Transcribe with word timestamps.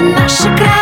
наша 0.00 0.56
край. 0.56 0.77